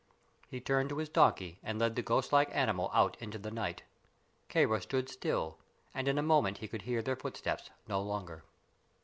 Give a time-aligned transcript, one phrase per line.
[0.47, 3.83] He turned to his donkey and led the ghost like animal out into the night.
[4.49, 5.59] Kāra stood still,
[5.93, 8.43] and in a moment he could hear their footsteps no longer.